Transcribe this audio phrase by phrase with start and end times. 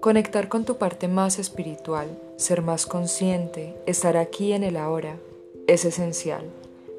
[0.00, 5.16] Conectar con tu parte más espiritual, ser más consciente, estar aquí en el ahora,
[5.66, 6.42] es esencial.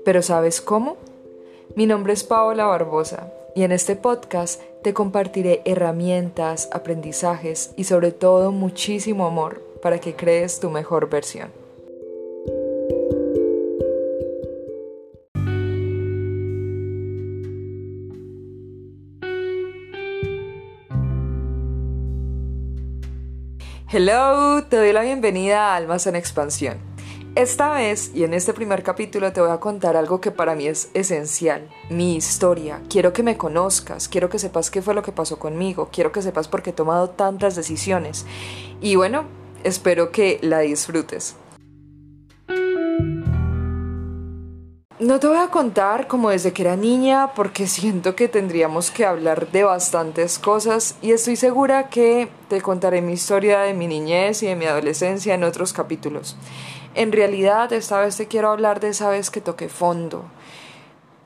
[0.05, 0.97] ¿Pero sabes cómo?
[1.75, 8.11] Mi nombre es Paola Barbosa y en este podcast te compartiré herramientas, aprendizajes y sobre
[8.11, 11.60] todo muchísimo amor para que crees tu mejor versión.
[23.93, 26.77] Hello, te doy la bienvenida a Almas en Expansión.
[27.35, 30.65] Esta vez y en este primer capítulo te voy a contar algo que para mí
[30.65, 32.81] es esencial, mi historia.
[32.89, 36.21] Quiero que me conozcas, quiero que sepas qué fue lo que pasó conmigo, quiero que
[36.21, 38.25] sepas por qué he tomado tantas decisiones.
[38.79, 39.25] Y bueno,
[39.65, 41.35] espero que la disfrutes.
[45.01, 49.03] No te voy a contar como desde que era niña porque siento que tendríamos que
[49.03, 54.43] hablar de bastantes cosas y estoy segura que te contaré mi historia de mi niñez
[54.43, 56.37] y de mi adolescencia en otros capítulos.
[56.93, 60.25] En realidad esta vez te quiero hablar de esa vez que toqué fondo.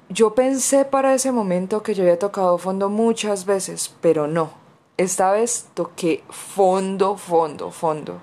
[0.07, 4.51] Yo pensé para ese momento que yo había tocado fondo muchas veces, pero no.
[4.95, 8.21] Esta vez toqué fondo, fondo, fondo.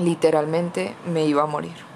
[0.00, 1.89] Literalmente me iba a morir.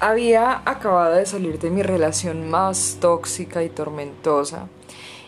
[0.00, 4.68] Había acabado de salir de mi relación más tóxica y tormentosa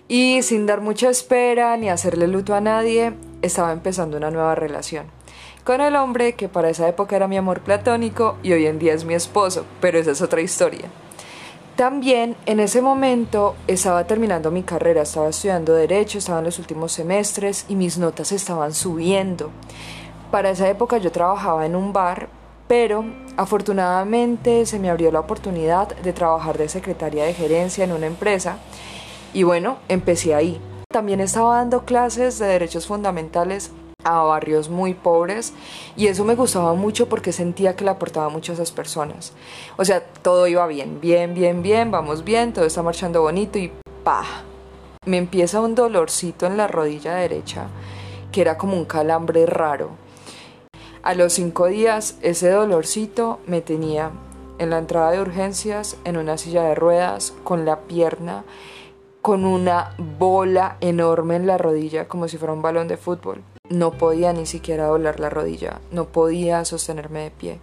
[0.07, 5.07] y sin dar mucha espera ni hacerle luto a nadie, estaba empezando una nueva relación
[5.65, 8.95] con el hombre que para esa época era mi amor platónico y hoy en día
[8.95, 10.89] es mi esposo, pero esa es otra historia.
[11.77, 16.93] También en ese momento estaba terminando mi carrera, estaba estudiando derecho, estaba en los últimos
[16.93, 19.51] semestres y mis notas estaban subiendo.
[20.31, 22.29] Para esa época yo trabajaba en un bar
[22.71, 23.05] pero
[23.37, 28.59] afortunadamente se me abrió la oportunidad de trabajar de secretaria de gerencia en una empresa
[29.33, 30.61] y bueno, empecé ahí.
[30.89, 33.73] También estaba dando clases de derechos fundamentales
[34.05, 35.53] a barrios muy pobres
[35.97, 39.33] y eso me gustaba mucho porque sentía que le aportaba mucho a esas personas.
[39.77, 43.73] O sea, todo iba bien, bien, bien, bien, vamos bien, todo está marchando bonito y
[44.05, 44.23] pa.
[45.07, 47.67] Me empieza un dolorcito en la rodilla derecha
[48.31, 50.10] que era como un calambre raro
[51.03, 54.11] a los cinco días ese dolorcito me tenía
[54.59, 58.45] en la entrada de urgencias, en una silla de ruedas, con la pierna,
[59.23, 63.43] con una bola enorme en la rodilla, como si fuera un balón de fútbol.
[63.71, 67.59] No podía ni siquiera doblar la rodilla, no podía sostenerme de pie,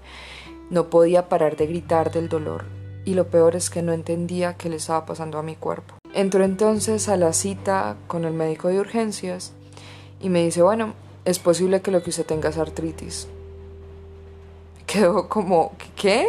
[0.72, 2.66] no podía parar de gritar del dolor.
[3.06, 5.96] Y lo peor es que no entendía qué le estaba pasando a mi cuerpo.
[6.14, 9.54] Entró entonces a la cita con el médico de urgencias
[10.20, 10.94] y me dice, bueno,
[11.28, 13.28] es posible que lo que usted tenga es artritis.
[14.86, 16.26] Quedó como, ¿qué?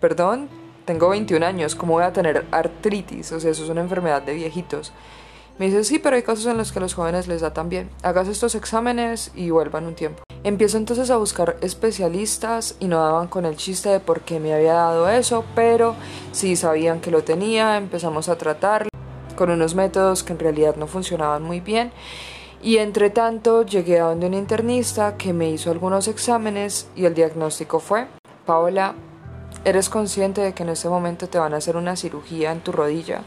[0.00, 0.48] Perdón,
[0.86, 3.30] tengo 21 años, ¿cómo voy a tener artritis?
[3.32, 4.90] O sea, eso es una enfermedad de viejitos.
[5.58, 7.90] Me dice, sí, pero hay casos en los que a los jóvenes les da también.
[8.02, 10.22] Hagas estos exámenes y vuelvan un tiempo.
[10.44, 14.54] Empiezo entonces a buscar especialistas y no daban con el chiste de por qué me
[14.54, 15.94] había dado eso, pero
[16.32, 18.88] sí sabían que lo tenía, empezamos a tratarlo
[19.36, 21.92] con unos métodos que en realidad no funcionaban muy bien
[22.62, 27.14] y entre tanto llegué a donde un internista que me hizo algunos exámenes y el
[27.14, 28.06] diagnóstico fue,
[28.46, 28.94] Paola,
[29.64, 32.70] eres consciente de que en este momento te van a hacer una cirugía en tu
[32.70, 33.22] rodilla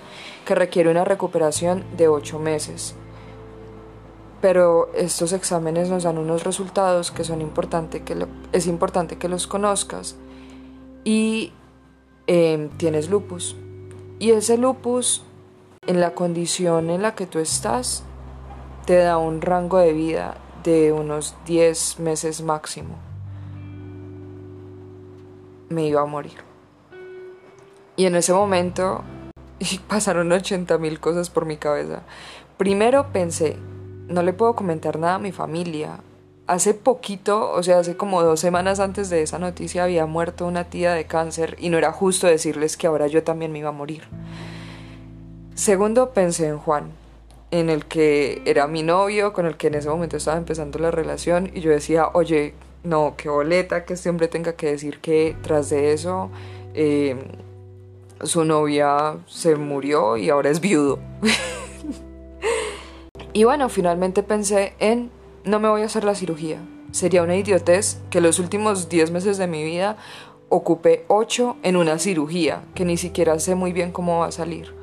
[0.46, 2.96] que requiere una recuperación de 8 meses.
[4.42, 8.16] Pero estos exámenes nos dan unos resultados que son importantes, que
[8.54, 10.16] es importante que los conozcas.
[11.04, 11.52] Y
[12.28, 13.56] em, tienes lupus.
[14.20, 15.24] Y ese lupus,
[15.88, 18.04] en la condición en la que tú estás,
[18.86, 22.96] te da un rango de vida de unos 10 meses máximo.
[25.70, 26.38] Me iba a morir.
[27.96, 29.04] Y en ese momento
[29.88, 32.04] pasaron 80 mil cosas por mi cabeza.
[32.58, 33.58] Primero pensé,
[34.08, 36.00] no le puedo comentar nada a mi familia.
[36.46, 40.66] Hace poquito, o sea, hace como dos semanas antes de esa noticia había muerto una
[40.66, 43.72] tía de cáncer y no era justo decirles que ahora yo también me iba a
[43.72, 44.04] morir.
[45.56, 47.05] Segundo, pensé en Juan
[47.60, 50.92] en el que era mi novio, con el que en ese momento estaba empezando la
[50.92, 52.54] relación, y yo decía, oye,
[52.84, 56.30] no, qué boleta que este hombre tenga que decir que tras de eso
[56.74, 57.20] em,
[58.22, 61.00] su novia se murió y ahora es viudo.
[63.34, 65.10] y bueno, finalmente pensé en,
[65.44, 66.60] no me voy a hacer la cirugía.
[66.92, 69.98] Sería una idiotez que los últimos 10 meses de mi vida
[70.50, 74.74] ocupe 8 en una cirugía, que ni siquiera sé muy bien cómo va a salir.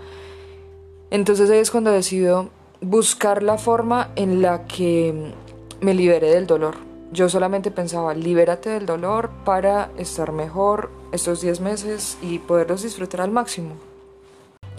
[1.10, 2.50] Entonces ahí es cuando decido
[2.82, 5.32] buscar la forma en la que
[5.80, 6.76] me libere del dolor.
[7.12, 13.20] yo solamente pensaba, libérate del dolor para estar mejor estos 10 meses y poderlos disfrutar
[13.20, 13.74] al máximo.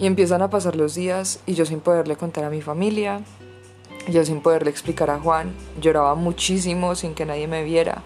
[0.00, 3.20] Y empiezan a pasar los días y yo sin poderle contar a mi familia,
[4.08, 8.02] yo sin poderle explicar a Juan, lloraba muchísimo sin que nadie me viera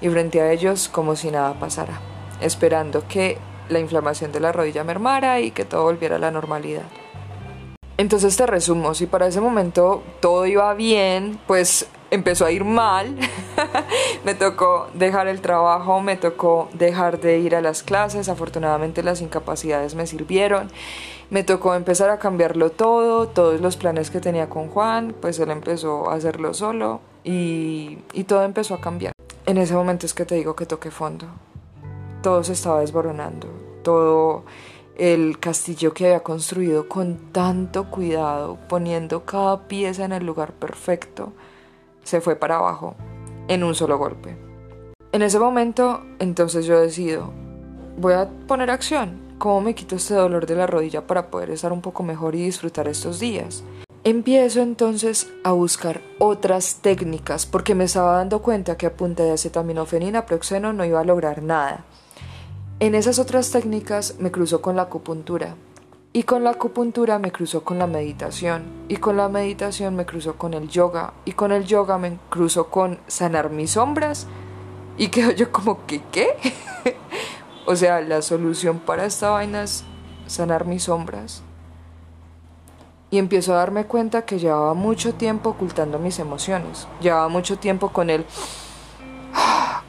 [0.00, 2.00] y frente a ellos como si nada pasara,
[2.40, 3.38] esperando que
[3.68, 6.84] la inflamación de la rodilla mermara y que todo volviera a la normalidad.
[7.96, 13.16] Entonces te resumo, si para ese momento todo iba bien, pues empezó a ir mal,
[14.24, 19.20] me tocó dejar el trabajo, me tocó dejar de ir a las clases, afortunadamente las
[19.20, 20.70] incapacidades me sirvieron,
[21.30, 25.52] me tocó empezar a cambiarlo todo, todos los planes que tenía con Juan, pues él
[25.52, 29.12] empezó a hacerlo solo y, y todo empezó a cambiar.
[29.46, 31.26] En ese momento es que te digo que toqué fondo,
[32.22, 33.48] todo se estaba desboronando,
[33.82, 34.44] todo
[34.96, 41.32] el castillo que había construido con tanto cuidado, poniendo cada pieza en el lugar perfecto,
[42.04, 42.94] se fue para abajo
[43.48, 44.36] en un solo golpe.
[45.12, 47.32] En ese momento, entonces yo decido,
[47.96, 49.22] voy a poner acción.
[49.38, 52.44] ¿Cómo me quito este dolor de la rodilla para poder estar un poco mejor y
[52.44, 53.64] disfrutar estos días?
[54.04, 59.32] Empiezo entonces a buscar otras técnicas porque me estaba dando cuenta que a punta de
[59.32, 61.84] acetaminofenina proxeno no iba a lograr nada.
[62.84, 65.54] En esas otras técnicas me cruzo con la acupuntura
[66.12, 68.64] y con la acupuntura me cruzo con la meditación.
[68.88, 71.14] Y con la meditación me cruzo con el yoga.
[71.24, 74.26] Y con el yoga me cruzo con sanar mis sombras.
[74.98, 76.36] Y quedo yo como que, ¿qué?
[77.66, 79.82] o sea, la solución para esta vaina es
[80.26, 81.40] sanar mis sombras.
[83.10, 86.86] Y empiezo a darme cuenta que llevaba mucho tiempo ocultando mis emociones.
[87.00, 88.26] Llevaba mucho tiempo con el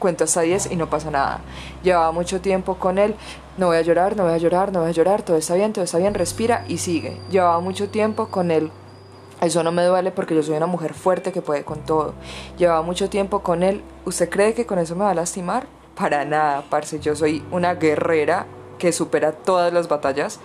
[0.06, 1.40] cuento hasta 10 y no pasa nada.
[1.82, 3.16] Llevaba mucho tiempo con él,
[3.58, 5.72] no voy a llorar, no voy a llorar, no voy a llorar, todo está bien,
[5.72, 7.18] todo está bien, respira y sigue.
[7.28, 8.70] Llevaba mucho tiempo con él,
[9.40, 12.14] eso no me duele porque yo soy una mujer fuerte que puede con todo.
[12.56, 15.66] Llevaba mucho tiempo con él, ¿usted cree que con eso me va a lastimar?
[15.96, 18.46] Para nada, parce, yo soy una guerrera
[18.78, 20.38] que supera todas las batallas,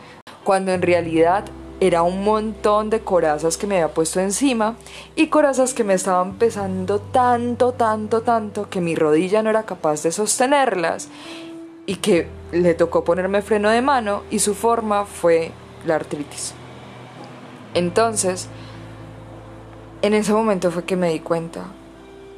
[0.43, 1.45] cuando en realidad
[1.81, 4.75] era un montón de corazas que me había puesto encima
[5.15, 10.03] y corazas que me estaban pesando tanto, tanto, tanto que mi rodilla no era capaz
[10.03, 11.09] de sostenerlas
[11.87, 15.51] y que le tocó ponerme freno de mano y su forma fue
[15.83, 16.53] la artritis.
[17.73, 18.47] Entonces,
[20.03, 21.65] en ese momento fue que me di cuenta,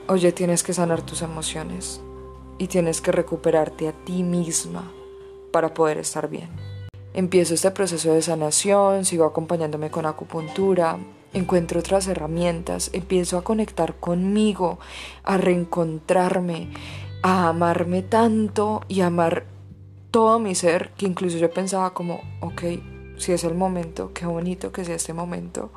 [0.07, 1.99] oye, tienes que sanar tus emociones
[2.57, 4.89] y tienes que recuperarte a ti misma
[5.51, 6.72] para poder estar bien.
[7.13, 10.97] Empiezo este proceso de sanación, sigo acompañándome con acupuntura,
[11.33, 14.79] encuentro otras herramientas, empiezo a conectar conmigo,
[15.23, 16.69] a reencontrarme,
[17.21, 19.45] a amarme tanto y amar
[20.09, 22.63] todo mi ser, que incluso yo pensaba como, ok,
[23.17, 25.71] si es el momento, qué bonito que sea este momento,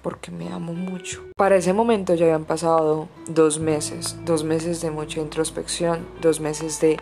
[0.00, 1.24] porque me amo mucho.
[1.36, 6.80] Para ese momento ya habían pasado dos meses, dos meses de mucha introspección, dos meses
[6.80, 6.98] de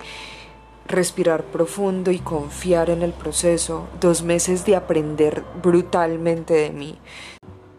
[0.87, 6.99] respirar profundo y confiar en el proceso, dos meses de aprender brutalmente de mí.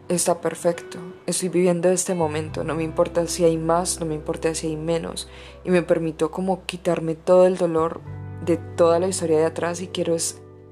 [0.08, 4.54] Está perfecto, estoy viviendo este momento, no me importa si hay más, no me importa
[4.54, 5.28] si hay menos,
[5.64, 8.00] y me permito como quitarme todo el dolor
[8.44, 10.16] de toda la historia de atrás y quiero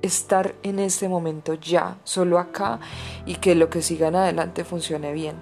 [0.02, 2.78] estar en este momento ya, solo acá,
[3.26, 5.34] y que lo que siga en adelante funcione bien.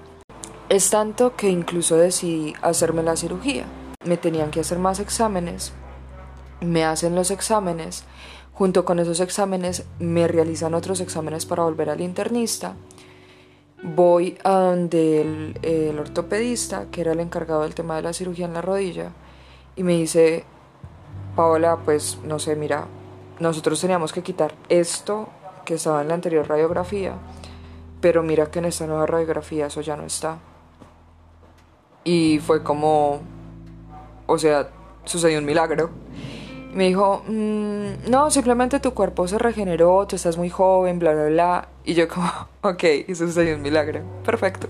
[0.71, 3.67] Es tanto que incluso decidí hacerme la cirugía.
[4.06, 5.75] Me tenían que hacer más exámenes
[6.62, 8.05] me hacen los exámenes,
[8.53, 12.75] junto con esos exámenes me realizan otros exámenes para volver al internista.
[13.82, 18.55] Voy a donde el, ortopedista, que era el encargado del tema de la cirugía en
[18.55, 19.10] la rodilla,
[19.75, 20.44] y me dice,
[21.34, 22.87] Paola, pues no sé, mira,
[23.41, 25.29] nosotros teníamos que quitar esto
[25.65, 27.17] que estaba en la anterior radiografía,
[28.01, 30.39] pero mira que en esta nueva radiografía eso ya no está.
[32.05, 33.20] Y fue como,
[34.27, 34.70] o sea,
[35.05, 35.91] sucedió un milagro
[36.72, 41.26] me dijo, mm, no, simplemente tu cuerpo se regeneró, tú estás muy joven, bla, bla,
[41.26, 41.69] bla.
[41.84, 42.31] Y yo como,
[42.62, 44.00] ok, eso sería un milagro.
[44.24, 44.69] Perfecto.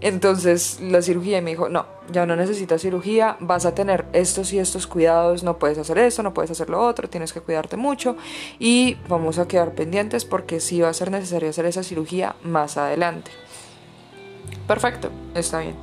[0.00, 4.58] Entonces la cirugía me dijo, no, ya no necesitas cirugía, vas a tener estos y
[4.58, 8.14] estos cuidados, no puedes hacer esto, no puedes hacer lo otro, tienes que cuidarte mucho
[8.58, 12.76] y vamos a quedar pendientes porque sí va a ser necesario hacer esa cirugía más
[12.76, 13.30] adelante.
[14.68, 15.76] Perfecto, está bien.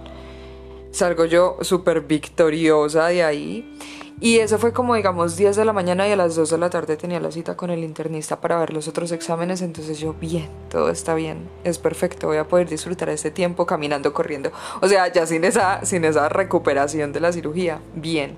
[0.92, 3.78] Salgo yo súper victoriosa de ahí
[4.24, 6.70] y eso fue como, digamos, 10 de la mañana y a las 2 de la
[6.70, 9.64] tarde tenía la cita con el internista para ver los otros exámenes.
[9.64, 14.14] Entonces yo, bien, todo está bien, es perfecto, voy a poder disfrutar este tiempo caminando,
[14.14, 14.52] corriendo.
[14.80, 18.38] O sea, ya sin esa, sin esa recuperación de la cirugía, bien.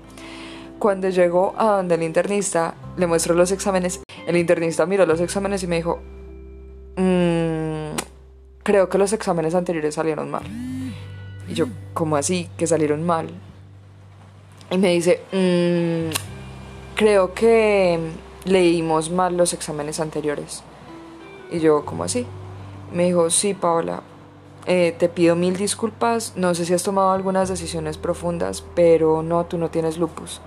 [0.78, 4.00] Cuando llegó a donde el internista, le muestro los exámenes.
[4.26, 6.00] El internista miró los exámenes y me dijo,
[6.96, 7.94] mmm,
[8.62, 10.44] creo que los exámenes anteriores salieron mal.
[11.46, 12.48] Y yo, ¿cómo así?
[12.56, 13.28] Que salieron mal.
[14.70, 16.12] Y me dice, mm,
[16.96, 17.98] creo que
[18.44, 20.62] leímos mal los exámenes anteriores.
[21.50, 22.26] Y yo, ¿cómo así?
[22.92, 24.02] Me dijo, sí, Paola,
[24.66, 29.44] eh, te pido mil disculpas, no sé si has tomado algunas decisiones profundas, pero no,
[29.46, 30.40] tú no tienes lupus.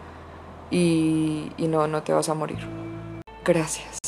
[0.72, 2.60] Y, y no, no te vas a morir.
[3.46, 4.00] Gracias.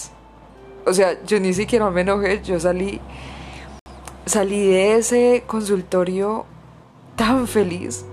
[0.86, 3.00] O sea, yo ni siquiera me enojé, yo salí,
[4.26, 6.46] salí de ese consultorio
[7.16, 8.06] tan feliz,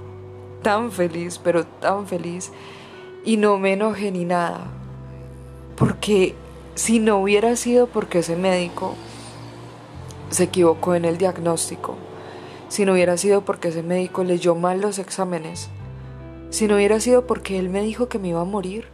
[0.62, 2.52] tan feliz, pero tan feliz.
[3.24, 4.66] Y no me enojé ni nada.
[5.76, 6.34] Porque
[6.74, 8.94] si no hubiera sido porque ese médico
[10.30, 11.96] se equivocó en el diagnóstico,
[12.68, 15.68] si no hubiera sido porque ese médico leyó mal los exámenes,
[16.50, 18.86] si no hubiera sido porque él me dijo que me iba a morir,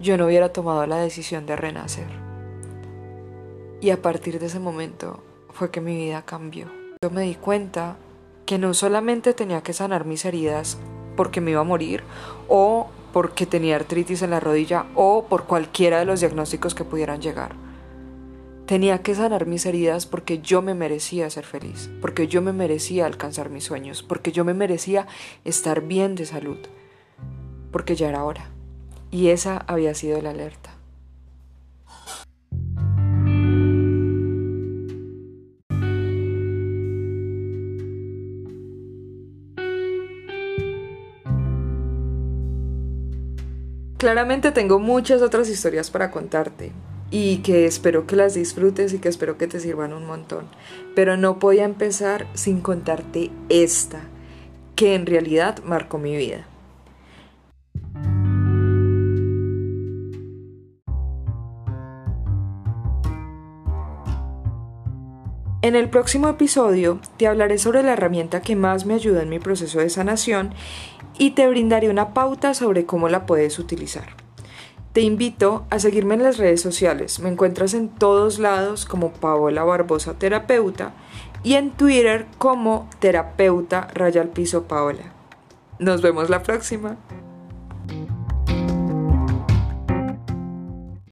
[0.00, 2.06] yo no hubiera tomado la decisión de renacer.
[3.80, 6.66] Y a partir de ese momento fue que mi vida cambió.
[7.02, 7.96] Yo me di cuenta
[8.46, 10.78] que no solamente tenía que sanar mis heridas
[11.16, 12.02] porque me iba a morir
[12.48, 17.20] o porque tenía artritis en la rodilla o por cualquiera de los diagnósticos que pudieran
[17.20, 17.54] llegar.
[18.66, 23.06] Tenía que sanar mis heridas porque yo me merecía ser feliz, porque yo me merecía
[23.06, 25.06] alcanzar mis sueños, porque yo me merecía
[25.44, 26.58] estar bien de salud,
[27.70, 28.48] porque ya era hora.
[29.10, 30.71] Y esa había sido la alerta.
[44.02, 46.72] Claramente tengo muchas otras historias para contarte
[47.12, 50.46] y que espero que las disfrutes y que espero que te sirvan un montón.
[50.96, 54.00] Pero no podía empezar sin contarte esta,
[54.74, 56.48] que en realidad marcó mi vida.
[65.62, 69.38] En el próximo episodio te hablaré sobre la herramienta que más me ayuda en mi
[69.38, 70.52] proceso de sanación
[71.18, 74.16] y te brindaré una pauta sobre cómo la puedes utilizar.
[74.92, 77.20] Te invito a seguirme en las redes sociales.
[77.20, 80.94] Me encuentras en todos lados como Paola Barbosa Terapeuta
[81.44, 85.12] y en Twitter como terapeuta raya al piso Paola.
[85.78, 86.96] Nos vemos la próxima.